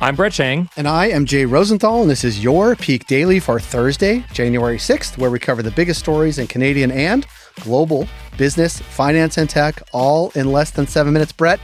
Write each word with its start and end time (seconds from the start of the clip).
I'm 0.00 0.14
Brett 0.14 0.32
Chang. 0.32 0.70
And 0.76 0.86
I 0.86 1.06
am 1.06 1.26
Jay 1.26 1.44
Rosenthal, 1.44 2.02
and 2.02 2.10
this 2.10 2.22
is 2.22 2.42
your 2.42 2.76
Peak 2.76 3.08
Daily 3.08 3.40
for 3.40 3.58
Thursday, 3.58 4.24
January 4.32 4.76
6th, 4.76 5.18
where 5.18 5.28
we 5.28 5.40
cover 5.40 5.60
the 5.60 5.72
biggest 5.72 5.98
stories 5.98 6.38
in 6.38 6.46
Canadian 6.46 6.92
and 6.92 7.26
global 7.62 8.06
business, 8.36 8.78
finance, 8.78 9.38
and 9.38 9.50
tech, 9.50 9.82
all 9.92 10.30
in 10.36 10.52
less 10.52 10.70
than 10.70 10.86
seven 10.86 11.12
minutes. 11.12 11.32
Brett, 11.32 11.58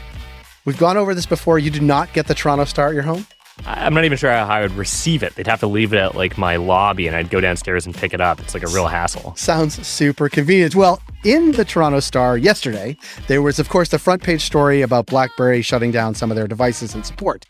we've 0.64 0.78
gone 0.78 0.96
over 0.96 1.14
this 1.14 1.26
before. 1.26 1.60
You 1.60 1.70
do 1.70 1.80
not 1.80 2.12
get 2.12 2.26
the 2.26 2.34
Toronto 2.34 2.64
Star 2.64 2.88
at 2.88 2.94
your 2.94 3.04
home? 3.04 3.24
I'm 3.66 3.94
not 3.94 4.04
even 4.04 4.18
sure 4.18 4.32
how 4.32 4.48
I 4.48 4.62
would 4.62 4.72
receive 4.72 5.22
it. 5.22 5.36
They'd 5.36 5.46
have 5.46 5.60
to 5.60 5.68
leave 5.68 5.92
it 5.92 5.98
at 5.98 6.16
like 6.16 6.36
my 6.36 6.56
lobby 6.56 7.06
and 7.06 7.14
I'd 7.14 7.30
go 7.30 7.40
downstairs 7.40 7.86
and 7.86 7.94
pick 7.94 8.12
it 8.12 8.20
up. 8.20 8.40
It's 8.40 8.52
like 8.52 8.64
a 8.64 8.68
real 8.68 8.88
hassle. 8.88 9.36
Sounds 9.36 9.86
super 9.86 10.28
convenient. 10.28 10.74
Well, 10.74 11.00
in 11.22 11.52
the 11.52 11.64
Toronto 11.64 12.00
Star 12.00 12.36
yesterday, 12.36 12.96
there 13.28 13.42
was, 13.42 13.60
of 13.60 13.68
course, 13.68 13.90
the 13.90 13.98
front 14.00 14.24
page 14.24 14.42
story 14.42 14.82
about 14.82 15.06
BlackBerry 15.06 15.62
shutting 15.62 15.92
down 15.92 16.16
some 16.16 16.32
of 16.32 16.36
their 16.36 16.48
devices 16.48 16.96
and 16.96 17.06
support. 17.06 17.46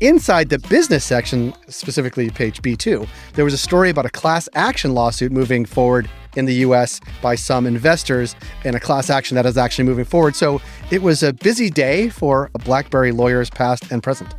Inside 0.00 0.48
the 0.48 0.60
business 0.60 1.04
section, 1.04 1.52
specifically 1.66 2.30
page 2.30 2.62
B2, 2.62 3.08
there 3.34 3.44
was 3.44 3.52
a 3.52 3.58
story 3.58 3.90
about 3.90 4.06
a 4.06 4.10
class 4.10 4.48
action 4.54 4.94
lawsuit 4.94 5.32
moving 5.32 5.64
forward 5.64 6.08
in 6.36 6.44
the 6.44 6.54
US 6.66 7.00
by 7.20 7.34
some 7.34 7.66
investors 7.66 8.36
in 8.64 8.76
a 8.76 8.80
class 8.80 9.10
action 9.10 9.34
that 9.34 9.44
is 9.44 9.58
actually 9.58 9.86
moving 9.86 10.04
forward. 10.04 10.36
So 10.36 10.60
it 10.92 11.02
was 11.02 11.24
a 11.24 11.32
busy 11.32 11.68
day 11.68 12.10
for 12.10 12.48
BlackBerry 12.64 13.10
lawyers, 13.10 13.50
past 13.50 13.90
and 13.90 14.00
present. 14.00 14.32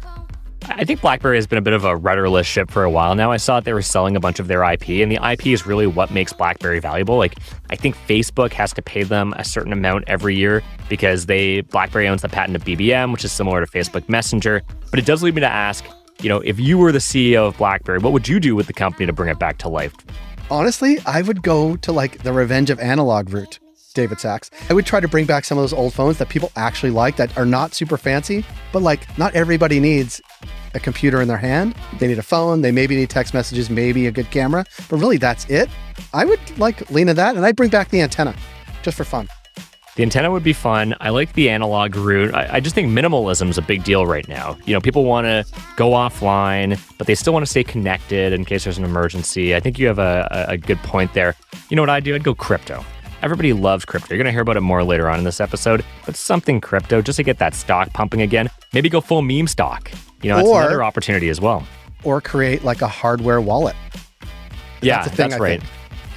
I 0.71 0.85
think 0.85 1.01
BlackBerry 1.01 1.37
has 1.37 1.47
been 1.47 1.57
a 1.57 1.61
bit 1.61 1.73
of 1.73 1.83
a 1.83 1.95
rudderless 1.95 2.45
ship 2.45 2.69
for 2.69 2.83
a 2.83 2.89
while 2.89 3.15
now. 3.15 3.31
I 3.31 3.37
saw 3.37 3.55
that 3.55 3.65
they 3.65 3.73
were 3.73 3.81
selling 3.81 4.15
a 4.15 4.19
bunch 4.19 4.39
of 4.39 4.47
their 4.47 4.63
IP, 4.63 4.89
and 4.89 5.11
the 5.11 5.19
IP 5.21 5.47
is 5.47 5.65
really 5.65 5.87
what 5.87 6.11
makes 6.11 6.31
BlackBerry 6.31 6.79
valuable. 6.79 7.17
Like, 7.17 7.35
I 7.69 7.75
think 7.75 7.95
Facebook 8.07 8.53
has 8.53 8.71
to 8.73 8.81
pay 8.81 9.03
them 9.03 9.33
a 9.37 9.43
certain 9.43 9.73
amount 9.73 10.05
every 10.07 10.35
year 10.35 10.61
because 10.87 11.25
they 11.25 11.61
BlackBerry 11.61 12.07
owns 12.07 12.21
the 12.21 12.29
patent 12.29 12.55
of 12.55 12.63
BBM, 12.63 13.11
which 13.11 13.25
is 13.25 13.31
similar 13.31 13.65
to 13.65 13.71
Facebook 13.71 14.07
Messenger. 14.07 14.61
But 14.91 14.99
it 14.99 15.05
does 15.05 15.23
lead 15.23 15.35
me 15.35 15.41
to 15.41 15.47
ask, 15.47 15.85
you 16.21 16.29
know, 16.29 16.39
if 16.41 16.59
you 16.59 16.77
were 16.77 16.91
the 16.91 16.99
CEO 16.99 17.47
of 17.47 17.57
BlackBerry, 17.57 17.99
what 17.99 18.13
would 18.13 18.27
you 18.27 18.39
do 18.39 18.55
with 18.55 18.67
the 18.67 18.73
company 18.73 19.05
to 19.05 19.13
bring 19.13 19.29
it 19.29 19.39
back 19.39 19.57
to 19.59 19.69
life? 19.69 19.93
Honestly, 20.51 20.99
I 21.05 21.23
would 21.23 21.41
go 21.41 21.77
to 21.77 21.91
like 21.91 22.23
the 22.23 22.31
revenge 22.31 22.69
of 22.69 22.79
analog 22.79 23.33
route. 23.33 23.59
David 23.95 24.19
Sax. 24.19 24.51
I 24.69 24.73
would 24.73 24.85
try 24.85 24.99
to 24.99 25.07
bring 25.07 25.25
back 25.25 25.43
some 25.43 25.57
of 25.57 25.63
those 25.63 25.73
old 25.73 25.93
phones 25.93 26.19
that 26.19 26.29
people 26.29 26.51
actually 26.55 26.91
like 26.91 27.15
that 27.17 27.35
are 27.37 27.45
not 27.45 27.73
super 27.73 27.97
fancy, 27.97 28.45
but 28.71 28.81
like 28.83 29.17
not 29.17 29.33
everybody 29.33 29.79
needs 29.79 30.21
a 30.73 30.79
computer 30.79 31.21
in 31.21 31.27
their 31.27 31.37
hand. 31.37 31.75
They 31.99 32.07
need 32.07 32.19
a 32.19 32.23
phone, 32.23 32.61
they 32.61 32.71
maybe 32.71 32.95
need 32.95 33.09
text 33.09 33.33
messages, 33.33 33.69
maybe 33.69 34.07
a 34.07 34.11
good 34.11 34.29
camera, 34.31 34.65
but 34.89 34.97
really 34.97 35.17
that's 35.17 35.45
it. 35.49 35.69
I 36.13 36.25
would 36.25 36.39
like 36.57 36.89
lean 36.89 37.07
that 37.07 37.35
and 37.35 37.45
I'd 37.45 37.55
bring 37.55 37.69
back 37.69 37.89
the 37.89 38.01
antenna 38.01 38.35
just 38.83 38.97
for 38.97 39.03
fun. 39.03 39.27
The 39.95 40.03
antenna 40.03 40.31
would 40.31 40.43
be 40.43 40.53
fun. 40.53 40.95
I 41.01 41.09
like 41.09 41.33
the 41.33 41.49
analog 41.49 41.95
route. 41.95 42.33
I, 42.33 42.47
I 42.53 42.59
just 42.61 42.73
think 42.73 42.87
minimalism 42.87 43.49
is 43.49 43.57
a 43.57 43.61
big 43.61 43.83
deal 43.83 44.05
right 44.05 44.25
now. 44.29 44.57
You 44.65 44.73
know, 44.73 44.79
people 44.79 45.03
want 45.03 45.25
to 45.25 45.45
go 45.75 45.89
offline, 45.89 46.79
but 46.97 47.05
they 47.05 47.15
still 47.15 47.33
want 47.33 47.45
to 47.45 47.49
stay 47.49 47.65
connected 47.65 48.31
in 48.31 48.45
case 48.45 48.63
there's 48.63 48.77
an 48.77 48.85
emergency. 48.85 49.53
I 49.55 49.59
think 49.59 49.77
you 49.77 49.87
have 49.87 49.99
a, 49.99 50.45
a 50.47 50.57
good 50.57 50.77
point 50.83 51.13
there. 51.13 51.35
You 51.69 51.75
know 51.75 51.81
what 51.81 51.89
I'd 51.89 52.05
do? 52.05 52.15
I'd 52.15 52.23
go 52.23 52.33
crypto. 52.33 52.85
Everybody 53.21 53.51
loves 53.51 53.83
crypto. 53.83 54.07
You're 54.09 54.19
going 54.19 54.27
to 54.27 54.31
hear 54.31 54.41
about 54.41 54.55
it 54.55 54.61
more 54.61 54.85
later 54.85 55.09
on 55.09 55.19
in 55.19 55.25
this 55.25 55.41
episode, 55.41 55.83
but 56.05 56.15
something 56.15 56.61
crypto 56.61 57.01
just 57.01 57.17
to 57.17 57.23
get 57.23 57.39
that 57.39 57.53
stock 57.53 57.91
pumping 57.91 58.21
again. 58.21 58.49
Maybe 58.71 58.87
go 58.87 59.01
full 59.01 59.21
meme 59.21 59.47
stock. 59.47 59.91
You 60.21 60.29
know, 60.29 60.37
that's 60.37 60.49
or, 60.49 60.61
another 60.61 60.83
opportunity 60.83 61.29
as 61.29 61.39
well. 61.39 61.65
Or 62.03 62.21
create 62.21 62.63
like 62.63 62.81
a 62.81 62.87
hardware 62.87 63.41
wallet. 63.41 63.75
Yeah, 64.81 65.03
that's, 65.03 65.17
that's 65.17 65.39
right. 65.39 65.61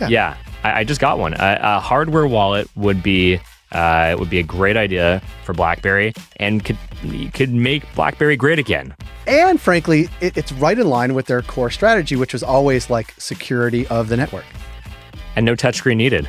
Yeah, 0.00 0.09
yeah 0.09 0.36
I, 0.62 0.81
I, 0.81 0.84
just 0.84 1.00
got 1.00 1.19
one. 1.19 1.34
A, 1.34 1.59
a, 1.62 1.81
hardware 1.81 2.27
wallet 2.27 2.69
would 2.77 3.03
be 3.03 3.41
uh, 3.72 4.09
it 4.12 4.19
would 4.19 4.31
be 4.31 4.39
a 4.39 4.42
great 4.42 4.77
idea 4.77 5.22
for 5.44 5.53
BlackBerry 5.53 6.12
and 6.36 6.64
could 6.64 6.77
could 7.33 7.53
make 7.53 7.92
BlackBerry 7.94 8.36
great 8.36 8.59
again. 8.59 8.94
And 9.27 9.61
frankly, 9.61 10.09
it, 10.20 10.37
it's 10.37 10.53
right 10.53 10.78
in 10.78 10.89
line 10.89 11.14
with 11.14 11.27
their 11.27 11.42
core 11.42 11.70
strategy, 11.70 12.16
which 12.16 12.33
was 12.33 12.42
always 12.42 12.91
like 12.91 13.14
security 13.19 13.87
of 13.89 14.09
the 14.09 14.16
network. 14.16 14.44
And 15.34 15.47
no 15.47 15.55
touchscreen 15.55 15.97
needed. 15.97 16.28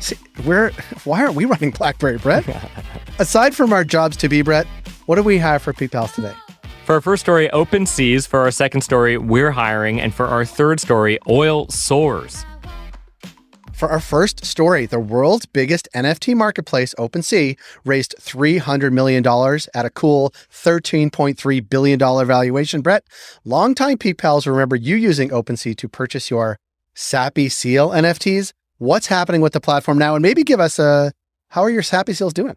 See, 0.00 0.16
where 0.44 0.70
why 1.04 1.22
aren't 1.22 1.34
we 1.34 1.44
running 1.44 1.70
BlackBerry, 1.70 2.18
Brett? 2.18 2.44
Aside 3.18 3.54
from 3.54 3.72
our 3.72 3.84
jobs 3.84 4.16
to 4.18 4.28
be, 4.28 4.42
Brett, 4.42 4.66
what 5.06 5.16
do 5.16 5.22
we 5.22 5.38
have 5.38 5.62
for 5.62 5.72
Peak 5.72 5.90
Pals 5.92 6.12
today? 6.12 6.34
For 6.86 6.94
our 6.94 7.00
first 7.00 7.22
story, 7.22 7.50
open 7.50 7.84
seas. 7.84 8.28
For 8.28 8.38
our 8.38 8.52
second 8.52 8.82
story, 8.82 9.18
we're 9.18 9.50
hiring. 9.50 10.00
And 10.00 10.14
for 10.14 10.28
our 10.28 10.44
third 10.44 10.78
story, 10.78 11.18
oil 11.28 11.66
soars. 11.68 12.44
For 13.72 13.88
our 13.88 13.98
first 13.98 14.44
story, 14.44 14.86
the 14.86 15.00
world's 15.00 15.46
biggest 15.46 15.88
NFT 15.96 16.36
marketplace, 16.36 16.94
OpenSea, 16.96 17.58
raised 17.84 18.14
$300 18.20 18.92
million 18.92 19.26
at 19.74 19.84
a 19.84 19.90
cool 19.90 20.32
$13.3 20.52 21.68
billion 21.68 21.98
valuation. 21.98 22.82
Brett, 22.82 23.02
longtime 23.44 23.98
Peak 23.98 24.18
Pals 24.18 24.46
remember 24.46 24.76
you 24.76 24.94
using 24.94 25.30
OpenSea 25.30 25.76
to 25.78 25.88
purchase 25.88 26.30
your 26.30 26.56
Sappy 26.94 27.48
Seal 27.48 27.90
NFTs 27.90 28.52
what's 28.78 29.08
happening 29.08 29.40
with 29.40 29.54
the 29.54 29.60
platform 29.60 29.98
now, 29.98 30.14
and 30.14 30.22
maybe 30.22 30.44
give 30.44 30.60
us 30.60 30.78
a 30.78 31.10
how 31.48 31.62
are 31.62 31.70
your 31.70 31.82
Sappy 31.82 32.12
Seals 32.12 32.32
doing? 32.32 32.56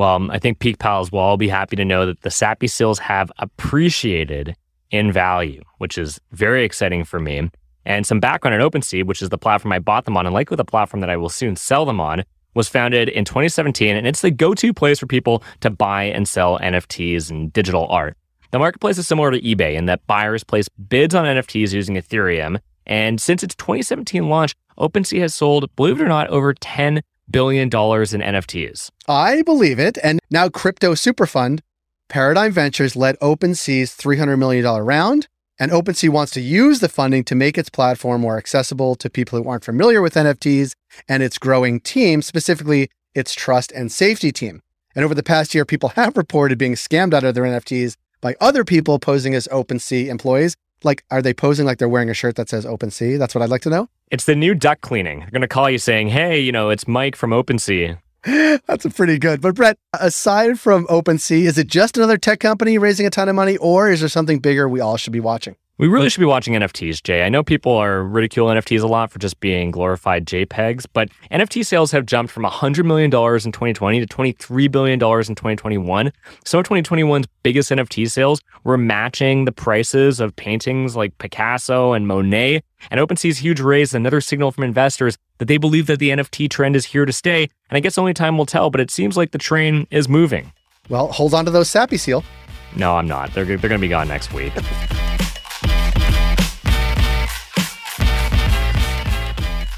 Well, 0.00 0.16
um, 0.16 0.30
I 0.30 0.38
think 0.38 0.60
Peak 0.60 0.78
Pals 0.78 1.12
will 1.12 1.18
all 1.18 1.36
be 1.36 1.50
happy 1.50 1.76
to 1.76 1.84
know 1.84 2.06
that 2.06 2.22
the 2.22 2.30
Sappy 2.30 2.68
Seals 2.68 2.98
have 3.00 3.30
appreciated 3.36 4.56
in 4.90 5.12
value, 5.12 5.60
which 5.76 5.98
is 5.98 6.18
very 6.32 6.64
exciting 6.64 7.04
for 7.04 7.20
me. 7.20 7.50
And 7.84 8.06
some 8.06 8.18
background 8.18 8.58
on 8.58 8.70
OpenSea, 8.70 9.04
which 9.04 9.20
is 9.20 9.28
the 9.28 9.36
platform 9.36 9.72
I 9.72 9.78
bought 9.78 10.06
them 10.06 10.16
on, 10.16 10.24
and 10.24 10.32
likely 10.32 10.56
the 10.56 10.64
platform 10.64 11.02
that 11.02 11.10
I 11.10 11.18
will 11.18 11.28
soon 11.28 11.54
sell 11.54 11.84
them 11.84 12.00
on, 12.00 12.24
was 12.54 12.66
founded 12.66 13.10
in 13.10 13.26
2017, 13.26 13.94
and 13.94 14.06
it's 14.06 14.22
the 14.22 14.30
go-to 14.30 14.72
place 14.72 14.98
for 14.98 15.06
people 15.06 15.42
to 15.60 15.68
buy 15.68 16.04
and 16.04 16.26
sell 16.26 16.58
NFTs 16.60 17.30
and 17.30 17.52
digital 17.52 17.86
art. 17.88 18.16
The 18.52 18.58
marketplace 18.58 18.96
is 18.96 19.06
similar 19.06 19.30
to 19.30 19.40
eBay 19.42 19.74
in 19.74 19.84
that 19.84 20.06
buyers 20.06 20.44
place 20.44 20.70
bids 20.70 21.14
on 21.14 21.26
NFTs 21.26 21.74
using 21.74 21.96
Ethereum, 21.96 22.58
and 22.86 23.20
since 23.20 23.42
its 23.42 23.54
2017 23.56 24.30
launch, 24.30 24.54
OpenSea 24.78 25.20
has 25.20 25.34
sold, 25.34 25.68
believe 25.76 26.00
it 26.00 26.04
or 26.04 26.08
not, 26.08 26.28
over 26.28 26.54
$10 26.54 27.02
billion 27.30 27.68
dollars 27.68 28.12
in 28.12 28.20
NFTs. 28.20 28.90
I 29.08 29.42
believe 29.42 29.78
it. 29.78 29.98
And 30.02 30.20
now 30.30 30.48
Crypto 30.48 30.94
Super 30.94 31.26
Fund, 31.26 31.62
Paradigm 32.08 32.52
Ventures 32.52 32.96
led 32.96 33.18
OpenSea's 33.20 33.96
$300 33.96 34.38
million 34.38 34.64
round. 34.64 35.28
And 35.58 35.70
OpenSea 35.70 36.08
wants 36.08 36.32
to 36.32 36.40
use 36.40 36.80
the 36.80 36.88
funding 36.88 37.22
to 37.24 37.34
make 37.34 37.58
its 37.58 37.68
platform 37.68 38.22
more 38.22 38.38
accessible 38.38 38.94
to 38.94 39.10
people 39.10 39.42
who 39.42 39.48
aren't 39.48 39.64
familiar 39.64 40.00
with 40.00 40.14
NFTs 40.14 40.72
and 41.06 41.22
its 41.22 41.36
growing 41.36 41.80
team, 41.80 42.22
specifically 42.22 42.88
its 43.14 43.34
trust 43.34 43.70
and 43.72 43.92
safety 43.92 44.32
team. 44.32 44.62
And 44.94 45.04
over 45.04 45.14
the 45.14 45.22
past 45.22 45.54
year, 45.54 45.66
people 45.66 45.88
have 45.96 46.16
reported 46.16 46.58
being 46.58 46.74
scammed 46.74 47.12
out 47.12 47.24
of 47.24 47.34
their 47.34 47.44
NFTs 47.44 47.96
by 48.20 48.36
other 48.40 48.64
people 48.64 48.98
posing 48.98 49.34
as 49.34 49.48
OpenSea 49.48 50.06
employees 50.06 50.56
like, 50.84 51.04
are 51.10 51.22
they 51.22 51.34
posing 51.34 51.66
like 51.66 51.78
they're 51.78 51.88
wearing 51.88 52.10
a 52.10 52.14
shirt 52.14 52.36
that 52.36 52.48
says 52.48 52.64
OpenSea? 52.64 53.18
That's 53.18 53.34
what 53.34 53.42
I'd 53.42 53.50
like 53.50 53.62
to 53.62 53.70
know. 53.70 53.88
It's 54.10 54.24
the 54.24 54.34
new 54.34 54.54
duck 54.54 54.80
cleaning. 54.80 55.20
They're 55.20 55.30
going 55.30 55.42
to 55.42 55.48
call 55.48 55.70
you 55.70 55.78
saying, 55.78 56.08
hey, 56.08 56.40
you 56.40 56.52
know, 56.52 56.70
it's 56.70 56.88
Mike 56.88 57.16
from 57.16 57.30
OpenSea. 57.30 57.98
That's 58.66 58.84
a 58.84 58.90
pretty 58.90 59.18
good. 59.18 59.40
But 59.40 59.54
Brett, 59.54 59.78
aside 59.98 60.60
from 60.60 60.86
OpenSea, 60.88 61.42
is 61.42 61.58
it 61.58 61.68
just 61.68 61.96
another 61.96 62.18
tech 62.18 62.40
company 62.40 62.76
raising 62.76 63.06
a 63.06 63.10
ton 63.10 63.28
of 63.28 63.34
money, 63.34 63.56
or 63.56 63.90
is 63.90 64.00
there 64.00 64.08
something 64.08 64.38
bigger 64.40 64.68
we 64.68 64.80
all 64.80 64.96
should 64.96 65.12
be 65.12 65.20
watching? 65.20 65.56
We 65.80 65.88
really 65.88 66.10
should 66.10 66.20
be 66.20 66.26
watching 66.26 66.52
NFTs, 66.52 67.02
Jay. 67.02 67.22
I 67.22 67.30
know 67.30 67.42
people 67.42 67.72
are 67.72 68.04
ridiculing 68.04 68.58
NFTs 68.58 68.82
a 68.82 68.86
lot 68.86 69.10
for 69.10 69.18
just 69.18 69.40
being 69.40 69.70
glorified 69.70 70.26
JPEGs, 70.26 70.84
but 70.92 71.08
NFT 71.30 71.64
sales 71.64 71.90
have 71.92 72.04
jumped 72.04 72.30
from 72.30 72.42
$100 72.42 72.84
million 72.84 73.06
in 73.06 73.10
2020 73.10 74.04
to 74.04 74.06
$23 74.06 74.70
billion 74.70 74.96
in 74.96 74.98
2021. 75.00 76.12
Some 76.44 76.60
of 76.60 76.66
2021's 76.66 77.28
biggest 77.42 77.70
NFT 77.70 78.10
sales 78.10 78.42
were 78.62 78.76
matching 78.76 79.46
the 79.46 79.52
prices 79.52 80.20
of 80.20 80.36
paintings 80.36 80.96
like 80.96 81.16
Picasso 81.16 81.94
and 81.94 82.06
Monet. 82.06 82.62
And 82.90 83.00
OpenSea's 83.00 83.38
huge 83.38 83.60
raise 83.60 83.88
is 83.88 83.94
another 83.94 84.20
signal 84.20 84.52
from 84.52 84.64
investors 84.64 85.16
that 85.38 85.46
they 85.46 85.56
believe 85.56 85.86
that 85.86 85.98
the 85.98 86.10
NFT 86.10 86.50
trend 86.50 86.76
is 86.76 86.84
here 86.84 87.06
to 87.06 87.12
stay. 87.12 87.44
And 87.70 87.78
I 87.78 87.80
guess 87.80 87.96
only 87.96 88.12
time 88.12 88.36
will 88.36 88.44
tell, 88.44 88.68
but 88.68 88.82
it 88.82 88.90
seems 88.90 89.16
like 89.16 89.30
the 89.30 89.38
train 89.38 89.86
is 89.90 90.10
moving. 90.10 90.52
Well, 90.90 91.10
hold 91.10 91.32
on 91.32 91.46
to 91.46 91.50
those 91.50 91.70
Sappy 91.70 91.96
Seal. 91.96 92.22
No, 92.76 92.96
I'm 92.96 93.08
not. 93.08 93.32
They're, 93.32 93.46
they're 93.46 93.56
going 93.56 93.72
to 93.72 93.78
be 93.78 93.88
gone 93.88 94.08
next 94.08 94.34
week. 94.34 94.52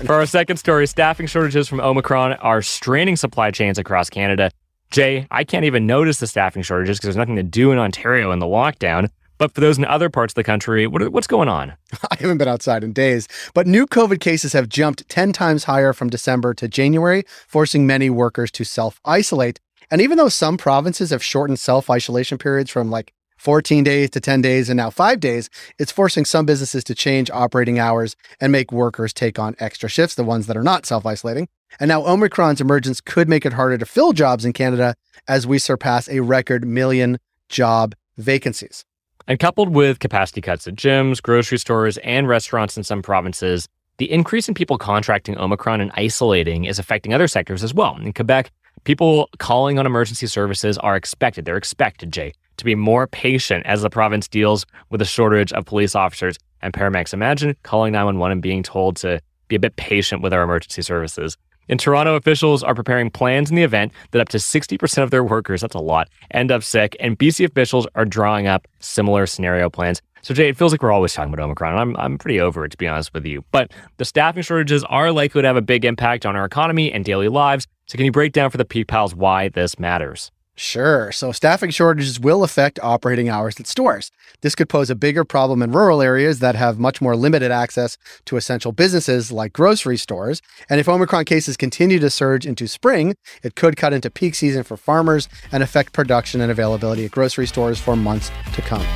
For 0.05 0.15
our 0.15 0.27
second 0.27 0.57
story, 0.57 0.89
staffing 0.89 1.29
shortages 1.29 1.69
from 1.69 1.81
Omicron 1.81 2.33
are 2.35 2.61
straining 2.61 3.15
supply 3.15 3.53
chains 3.53 3.79
across 3.79 4.11
Canada. 4.11 4.51
Jay, 4.91 5.29
I 5.31 5.45
can't 5.45 5.65
even 5.65 5.87
notice 5.87 6.19
the 6.19 6.27
staffing 6.27 6.65
shortages 6.65 6.99
because 6.99 7.07
there's 7.07 7.17
nothing 7.17 7.37
to 7.37 7.45
do 7.45 7.71
in 7.71 7.79
Ontario 7.79 8.33
in 8.33 8.41
the 8.41 8.47
lockdown. 8.47 9.11
But 9.39 9.55
for 9.55 9.61
those 9.61 9.79
in 9.79 9.85
other 9.85 10.11
parts 10.11 10.33
of 10.33 10.35
the 10.35 10.45
country, 10.45 10.89
what, 10.89 11.13
what's 11.13 11.29
going 11.29 11.49
on? 11.49 11.75
I 12.11 12.17
haven't 12.19 12.39
been 12.39 12.49
outside 12.49 12.83
in 12.83 12.93
days, 12.93 13.29
but 13.55 13.69
new 13.69 13.87
COVID 13.87 14.19
cases 14.19 14.53
have 14.55 14.69
jumped 14.69 15.09
10 15.09 15.33
times 15.33 15.65
higher 15.65 15.93
from 15.93 16.11
December 16.11 16.53
to 16.55 16.67
January, 16.67 17.23
forcing 17.47 17.87
many 17.87 18.11
workers 18.11 18.51
to 18.53 18.65
self 18.65 19.01
isolate. 19.05 19.61
And 19.89 20.01
even 20.01 20.19
though 20.19 20.29
some 20.29 20.57
provinces 20.57 21.11
have 21.11 21.23
shortened 21.23 21.61
self 21.61 21.89
isolation 21.89 22.39
periods 22.39 22.71
from 22.71 22.91
like 22.91 23.13
14 23.43 23.83
days 23.83 24.09
to 24.11 24.21
10 24.21 24.41
days 24.41 24.69
and 24.69 24.77
now 24.77 24.89
five 24.89 25.19
days, 25.19 25.51
it's 25.77 25.91
forcing 25.91 26.25
some 26.25 26.47
businesses 26.47 26.85
to 26.85 26.95
change 26.95 27.29
operating 27.33 27.81
hours 27.81 28.15
and 28.41 28.53
make 28.53 28.71
workers 28.71 29.13
take 29.13 29.37
on 29.37 29.57
extra 29.59 29.89
shifts, 29.89 30.15
the 30.15 30.23
ones 30.23 30.47
that 30.47 30.57
are 30.57 30.63
not 30.63 30.87
self 30.87 31.05
isolating. 31.05 31.49
And 31.81 31.89
now 31.89 32.07
Omicron's 32.07 32.61
emergence 32.61 33.01
could 33.01 33.29
make 33.29 33.45
it 33.45 33.53
harder 33.53 33.79
to 33.79 33.85
fill 33.85 34.13
jobs 34.13 34.45
in 34.45 34.53
Canada 34.53 34.95
as 35.27 35.45
we 35.45 35.59
surpass 35.59 36.09
a 36.09 36.21
record 36.21 36.65
million 36.65 37.19
job 37.49 37.97
vacancies. 38.17 38.85
And 39.27 39.41
coupled 39.41 39.71
with 39.71 39.99
capacity 39.99 40.41
cuts 40.41 40.69
at 40.69 40.77
gyms, 40.77 41.21
grocery 41.21 41.59
stores, 41.59 41.99
and 41.99 42.29
restaurants 42.29 42.77
in 42.77 42.85
some 42.85 43.03
provinces, 43.03 43.67
the 43.99 44.11
increase 44.11 44.47
in 44.47 44.55
people 44.55 44.79
contracting 44.79 45.37
Omicron 45.37 45.81
and 45.81 45.91
isolating 45.95 46.65
is 46.65 46.79
affecting 46.79 47.13
other 47.13 47.27
sectors 47.27 47.65
as 47.65 47.75
well. 47.75 47.97
In 47.97 48.13
Quebec, 48.13 48.53
people 48.85 49.29
calling 49.39 49.81
on 49.81 49.87
emergency 49.87 50.29
services 50.29 50.79
are 50.79 50.95
expected, 50.95 51.45
they're 51.45 51.57
expected, 51.57 52.13
Jay, 52.13 52.33
to 52.57 52.65
be 52.65 52.75
more 52.75 53.07
patient 53.07 53.65
as 53.67 53.83
the 53.83 53.91
province 53.91 54.29
deals 54.29 54.67
with 54.91 55.03
a 55.03 55.07
shortage 55.07 55.53
of 55.53 55.65
police 55.65 55.95
officers 55.95 56.39
and 56.63 56.73
paramedics. 56.73 57.13
Imagine 57.13 57.57
calling 57.63 57.93
911 57.93 58.33
and 58.33 58.43
being 58.43 58.63
told 58.63 58.97
to 58.97 59.21
be 59.49 59.57
a 59.57 59.61
bit 59.61 59.77
patient 59.77 60.23
with 60.23 60.33
our 60.33 60.43
emergency 60.43 60.83
services. 60.83 61.37
In 61.69 61.79
Toronto, 61.79 62.17
officials 62.17 62.63
are 62.63 62.75
preparing 62.75 63.11
plans 63.11 63.49
in 63.49 63.57
the 63.57 63.63
event 63.63 63.93
that 64.11 64.21
up 64.21 64.29
to 64.31 64.39
60% 64.39 65.03
of 65.03 65.11
their 65.11 65.23
workers, 65.23 65.61
that's 65.61 65.75
a 65.75 65.79
lot, 65.79 66.09
end 66.33 66.51
up 66.51 66.63
sick, 66.65 66.97
and 66.99 67.19
BC 67.19 67.45
officials 67.45 67.87
are 67.95 68.05
drawing 68.05 68.47
up 68.47 68.67
similar 68.81 69.27
scenario 69.27 69.71
plans. 69.71 70.03
So, 70.23 70.35
Jay, 70.35 70.49
it 70.49 70.57
feels 70.57 70.73
like 70.73 70.83
we're 70.83 70.93
always 70.93 71.13
talking 71.13 71.33
about 71.33 71.45
Omicron. 71.45 71.77
I'm, 71.77 71.97
I'm 71.97 72.19
pretty 72.19 72.41
over 72.41 72.65
it, 72.65 72.71
to 72.71 72.77
be 72.77 72.87
honest 72.87 73.13
with 73.13 73.27
you. 73.27 73.45
But 73.51 73.73
the 73.97 74.05
staffing 74.05 74.43
shortages 74.43 74.85
are 74.85 75.11
likely 75.11 75.43
to 75.43 75.49
have 75.49 75.57
a 75.57 75.63
big 75.63 75.85
impact 75.85 76.25
on 76.27 76.37
our 76.37 76.45
economy 76.45 76.93
and 76.93 77.05
daily 77.05 77.29
lives. 77.29 77.67
So, 77.87 77.97
can 77.97 78.05
you 78.05 78.13
break 78.13 78.33
down 78.33 78.51
for 78.51 78.57
the 78.57 78.65
Peak 78.65 78.87
Pals 78.87 79.15
why 79.15 79.49
this 79.49 79.79
matters? 79.79 80.31
Sure. 80.55 81.11
So 81.13 81.33
staffing 81.33 81.71
shortages 81.71 82.21
will 82.21 82.45
affect 82.45 82.79
operating 82.83 83.31
hours 83.31 83.59
at 83.59 83.67
stores. 83.67 84.11
This 84.43 84.55
could 84.55 84.69
pose 84.69 84.91
a 84.91 84.95
bigger 84.95 85.25
problem 85.25 85.63
in 85.63 85.73
rural 85.73 86.03
areas 86.03 86.41
that 86.41 86.57
have 86.57 86.79
much 86.79 87.01
more 87.01 87.17
limited 87.17 87.51
access 87.51 87.97
to 88.27 88.37
essential 88.37 88.71
businesses 88.71 89.33
like 89.33 89.55
grocery 89.55 89.97
stores. 89.97 90.43
And 90.69 90.79
if 90.79 90.91
Omicron 90.91 91.25
cases 91.25 91.57
continue 91.57 91.99
to 92.01 92.11
surge 92.11 92.47
into 92.47 92.69
spring, 92.69 93.15
it 93.43 93.55
could 93.55 93.79
cut 93.79 93.95
into 93.95 94.11
peak 94.11 94.35
season 94.35 94.63
for 94.63 94.77
farmers 94.77 95.27
and 95.51 95.63
affect 95.63 95.95
production 95.95 96.43
and 96.43 96.53
availability 96.53 97.07
at 97.07 97.13
grocery 97.13 97.47
stores 97.47 97.81
for 97.81 97.97
months 97.97 98.31
to 98.53 98.61
come. 98.61 98.87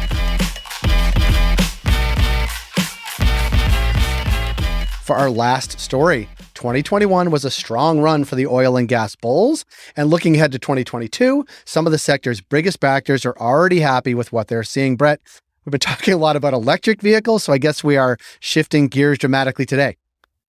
For 5.04 5.16
our 5.16 5.30
last 5.30 5.80
story, 5.80 6.28
2021 6.66 7.30
was 7.30 7.44
a 7.44 7.50
strong 7.50 8.00
run 8.00 8.24
for 8.24 8.34
the 8.34 8.46
oil 8.46 8.76
and 8.76 8.88
gas 8.88 9.14
bulls. 9.14 9.64
And 9.96 10.10
looking 10.10 10.34
ahead 10.34 10.52
to 10.52 10.58
2022, 10.58 11.46
some 11.64 11.86
of 11.86 11.92
the 11.92 11.98
sector's 11.98 12.40
biggest 12.40 12.80
backers 12.80 13.24
are 13.24 13.36
already 13.38 13.80
happy 13.80 14.14
with 14.14 14.32
what 14.32 14.48
they're 14.48 14.62
seeing. 14.62 14.96
Brett, 14.96 15.20
we've 15.64 15.70
been 15.70 15.80
talking 15.92 16.12
a 16.12 16.16
lot 16.16 16.34
about 16.34 16.54
electric 16.54 17.00
vehicles, 17.00 17.44
so 17.44 17.52
I 17.52 17.58
guess 17.58 17.84
we 17.84 17.96
are 17.96 18.18
shifting 18.40 18.88
gears 18.88 19.18
dramatically 19.18 19.64
today. 19.64 19.96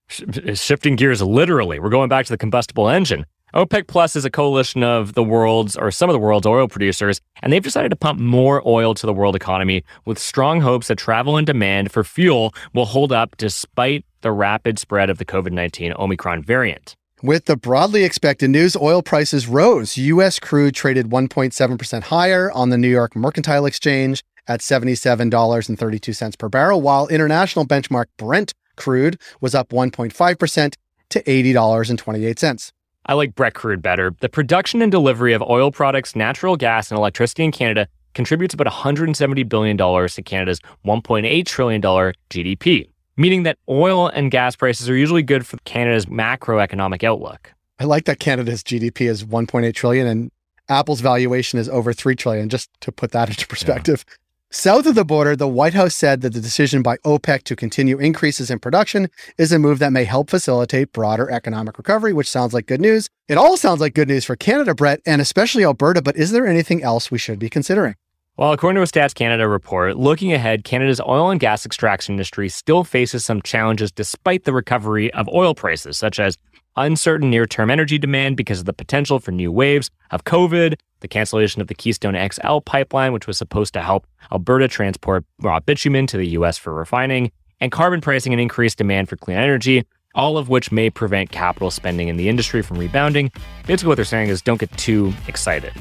Shifting 0.09 0.95
gears 0.95 1.21
literally. 1.21 1.79
We're 1.79 1.89
going 1.89 2.09
back 2.09 2.25
to 2.25 2.33
the 2.33 2.37
combustible 2.37 2.89
engine. 2.89 3.25
OPEC 3.53 3.87
Plus 3.87 4.15
is 4.15 4.25
a 4.25 4.29
coalition 4.29 4.83
of 4.83 5.13
the 5.13 5.23
world's 5.23 5.77
or 5.77 5.89
some 5.89 6.09
of 6.09 6.13
the 6.13 6.19
world's 6.19 6.45
oil 6.45 6.67
producers, 6.67 7.21
and 7.41 7.51
they've 7.51 7.63
decided 7.63 7.89
to 7.89 7.95
pump 7.95 8.19
more 8.19 8.61
oil 8.67 8.93
to 8.93 9.05
the 9.05 9.13
world 9.13 9.35
economy 9.35 9.83
with 10.05 10.19
strong 10.19 10.59
hopes 10.59 10.89
that 10.89 10.97
travel 10.97 11.37
and 11.37 11.47
demand 11.47 11.91
for 11.91 12.03
fuel 12.03 12.53
will 12.73 12.85
hold 12.85 13.13
up 13.13 13.37
despite 13.37 14.03
the 14.27 14.33
rapid 14.33 14.77
spread 14.77 15.09
of 15.09 15.19
the 15.19 15.23
COVID 15.23 15.53
19 15.53 15.93
Omicron 15.97 16.43
variant. 16.43 16.97
With 17.23 17.45
the 17.45 17.55
broadly 17.55 18.03
expected 18.03 18.49
news, 18.49 18.75
oil 18.75 19.01
prices 19.01 19.47
rose. 19.47 19.95
U.S. 19.95 20.37
crude 20.37 20.75
traded 20.75 21.09
1.7% 21.09 22.03
higher 22.03 22.51
on 22.51 22.69
the 22.69 22.77
New 22.77 22.89
York 22.89 23.15
Mercantile 23.15 23.65
Exchange 23.65 24.25
at 24.49 24.59
$77.32 24.59 26.37
per 26.37 26.49
barrel, 26.49 26.81
while 26.81 27.07
international 27.07 27.65
benchmark 27.65 28.07
Brent 28.17 28.53
crude 28.75 29.17
was 29.39 29.55
up 29.55 29.69
1.5% 29.69 30.75
to 31.09 31.23
$80.28. 31.23 32.71
I 33.05 33.13
like 33.13 33.33
Brent 33.33 33.55
crude 33.55 33.81
better. 33.81 34.13
The 34.19 34.27
production 34.27 34.81
and 34.81 34.91
delivery 34.91 35.31
of 35.31 35.41
oil 35.41 35.71
products, 35.71 36.17
natural 36.17 36.57
gas, 36.57 36.91
and 36.91 36.97
electricity 36.97 37.45
in 37.45 37.53
Canada 37.53 37.87
contributes 38.13 38.53
about 38.53 38.67
$170 38.67 39.47
billion 39.47 39.77
to 39.77 40.21
Canada's 40.21 40.59
$1.8 40.85 41.45
trillion 41.45 41.81
GDP 41.81 42.89
meaning 43.17 43.43
that 43.43 43.57
oil 43.67 44.07
and 44.07 44.31
gas 44.31 44.55
prices 44.55 44.89
are 44.89 44.95
usually 44.95 45.23
good 45.23 45.45
for 45.45 45.57
Canada's 45.65 46.05
macroeconomic 46.05 47.03
outlook. 47.03 47.53
I 47.79 47.83
like 47.83 48.05
that 48.05 48.19
Canada's 48.19 48.63
GDP 48.63 49.09
is 49.09 49.23
1.8 49.23 49.73
trillion 49.73 50.07
and 50.07 50.31
Apple's 50.69 51.01
valuation 51.01 51.59
is 51.59 51.69
over 51.69 51.93
3 51.93 52.15
trillion 52.15 52.49
just 52.49 52.69
to 52.81 52.91
put 52.91 53.11
that 53.11 53.29
into 53.29 53.47
perspective. 53.47 54.05
Yeah. 54.07 54.13
South 54.49 54.85
of 54.85 54.95
the 54.95 55.03
border, 55.03 55.35
the 55.35 55.47
White 55.47 55.73
House 55.73 55.93
said 55.93 56.21
that 56.21 56.31
the 56.31 56.39
decision 56.39 56.81
by 56.81 56.95
OPEC 56.99 57.43
to 57.43 57.55
continue 57.55 57.97
increases 57.97 58.49
in 58.49 58.59
production 58.59 59.09
is 59.37 59.51
a 59.51 59.59
move 59.59 59.79
that 59.79 59.91
may 59.91 60.05
help 60.05 60.29
facilitate 60.29 60.93
broader 60.93 61.29
economic 61.29 61.77
recovery, 61.77 62.13
which 62.13 62.29
sounds 62.29 62.53
like 62.53 62.65
good 62.65 62.79
news. 62.79 63.09
It 63.27 63.37
all 63.37 63.57
sounds 63.57 63.81
like 63.81 63.93
good 63.93 64.07
news 64.07 64.23
for 64.23 64.37
Canada, 64.37 64.73
Brett, 64.73 65.01
and 65.05 65.21
especially 65.21 65.65
Alberta, 65.65 66.01
but 66.01 66.15
is 66.15 66.31
there 66.31 66.47
anything 66.47 66.81
else 66.81 67.11
we 67.11 67.17
should 67.17 67.39
be 67.39 67.49
considering? 67.49 67.95
Well, 68.37 68.51
according 68.51 68.75
to 68.75 68.83
a 68.83 68.85
Stats 68.85 69.15
Canada 69.15 69.47
report, 69.47 69.97
looking 69.97 70.31
ahead, 70.31 70.63
Canada's 70.63 71.01
oil 71.01 71.31
and 71.31 71.39
gas 71.39 71.65
extraction 71.65 72.13
industry 72.13 72.49
still 72.49 72.83
faces 72.83 73.25
some 73.25 73.41
challenges 73.41 73.91
despite 73.91 74.43
the 74.43 74.53
recovery 74.53 75.11
of 75.15 75.27
oil 75.29 75.55
prices, 75.55 75.97
such 75.97 76.19
as 76.19 76.37
uncertain 76.75 77.31
near 77.31 77.47
term 77.47 77.71
energy 77.71 77.97
demand 77.97 78.37
because 78.37 78.59
of 78.59 78.65
the 78.65 78.73
potential 78.73 79.17
for 79.17 79.31
new 79.31 79.51
waves 79.51 79.89
of 80.11 80.23
COVID, 80.25 80.75
the 80.99 81.07
cancellation 81.07 81.63
of 81.63 81.67
the 81.67 81.73
Keystone 81.73 82.13
XL 82.31 82.59
pipeline, 82.59 83.11
which 83.11 83.25
was 83.25 83.39
supposed 83.39 83.73
to 83.73 83.81
help 83.81 84.05
Alberta 84.31 84.67
transport 84.67 85.25
raw 85.41 85.59
bitumen 85.59 86.05
to 86.05 86.17
the 86.17 86.27
U.S. 86.27 86.59
for 86.59 86.75
refining, 86.75 87.31
and 87.59 87.71
carbon 87.71 88.01
pricing 88.01 88.33
and 88.33 88.39
increased 88.39 88.77
demand 88.77 89.09
for 89.09 89.15
clean 89.15 89.39
energy, 89.39 89.83
all 90.13 90.37
of 90.37 90.47
which 90.47 90.71
may 90.71 90.91
prevent 90.91 91.31
capital 91.31 91.71
spending 91.71 92.07
in 92.07 92.17
the 92.17 92.29
industry 92.29 92.61
from 92.61 92.77
rebounding. 92.77 93.31
Basically, 93.65 93.87
what 93.87 93.95
they're 93.95 94.05
saying 94.05 94.29
is 94.29 94.43
don't 94.43 94.59
get 94.59 94.71
too 94.77 95.11
excited. 95.27 95.73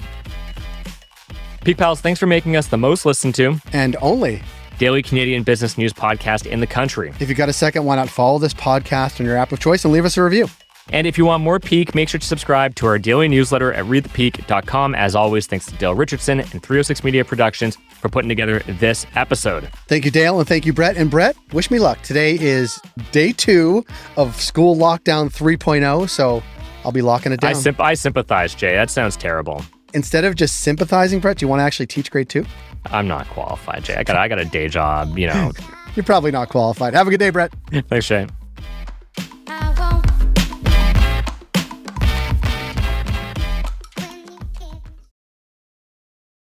Peak 1.67 1.79
Pals, 1.79 2.01
thanks 2.01 2.21
for 2.21 2.29
making 2.29 2.55
us 2.55 2.69
the 2.69 2.77
most 2.77 3.05
listened 3.05 3.35
to 3.35 3.61
and 3.73 3.97
only 4.01 4.41
daily 4.79 5.03
Canadian 5.03 5.43
business 5.43 5.77
news 5.77 5.93
podcast 5.93 6.47
in 6.47 6.61
the 6.61 6.67
country. 6.69 7.13
If 7.19 7.29
you 7.29 7.35
got 7.35 7.49
a 7.49 7.53
second, 7.53 7.85
why 7.85 7.97
not 7.97 8.09
follow 8.09 8.39
this 8.39 8.55
podcast 8.55 9.19
on 9.19 9.27
your 9.27 9.37
app 9.37 9.51
of 9.51 9.59
choice 9.59 9.85
and 9.85 9.93
leave 9.93 10.05
us 10.05 10.17
a 10.17 10.23
review? 10.23 10.47
And 10.91 11.09
if 11.09 11.19
you 11.19 11.25
want 11.25 11.43
more 11.43 11.59
Peak, 11.59 11.93
make 11.93 12.09
sure 12.09 12.21
to 12.21 12.27
subscribe 12.27 12.77
to 12.77 12.87
our 12.87 13.01
daily 13.01 13.27
newsletter 13.27 13.73
at 13.73 13.85
readthepeak.com. 13.87 14.95
As 14.95 15.17
always, 15.17 15.49
thanks 15.49 15.67
to 15.67 15.75
Dale 15.75 15.97
Richardson 15.97 16.39
and 16.39 16.63
306 16.63 17.03
Media 17.03 17.25
Productions 17.25 17.77
for 18.01 18.09
putting 18.09 18.29
together 18.29 18.61
this 18.61 19.05
episode. 19.17 19.69
Thank 19.89 20.05
you, 20.05 20.13
Dale, 20.13 20.39
and 20.39 20.47
thank 20.47 20.67
you, 20.67 20.73
Brett. 20.73 20.97
And 20.97 21.11
Brett, 21.11 21.37
wish 21.53 21.69
me 21.73 21.81
luck. 21.81 22.01
Today 22.03 22.39
is 22.39 22.79
day 23.11 23.33
two 23.33 23.85
of 24.17 24.41
school 24.41 24.77
lockdown 24.77 25.35
3.0, 25.35 26.09
so 26.09 26.45
I'll 26.85 26.93
be 26.93 27.03
locking 27.03 27.33
it 27.33 27.41
down. 27.41 27.51
I, 27.51 27.55
sim- 27.55 27.77
I 27.81 27.95
sympathize, 27.95 28.55
Jay. 28.55 28.77
That 28.77 28.89
sounds 28.89 29.17
terrible 29.17 29.65
instead 29.95 30.25
of 30.25 30.35
just 30.35 30.61
sympathizing, 30.61 31.21
Brett, 31.21 31.39
do 31.39 31.45
you 31.45 31.49
want 31.49 31.61
to 31.61 31.65
actually 31.65 31.87
teach 31.87 32.11
grade 32.11 32.29
two? 32.29 32.45
I'm 32.87 33.09
not 33.09 33.27
qualified, 33.29 33.85
Jay. 33.85 33.97
I 33.97 34.05
got 34.05 34.17
I 34.17 34.29
got 34.29 34.39
a 34.39 34.45
day 34.45 34.69
job, 34.69 35.19
you 35.19 35.27
know. 35.27 35.53
You're 35.97 36.05
probably 36.05 36.31
not 36.31 36.51
qualified. 36.51 36.95
Have 36.95 37.07
a 37.07 37.11
good 37.11 37.21
day, 37.21 37.31
Brett. 37.31 37.53
Thanks, 37.89 38.07
Jay. 38.07 38.27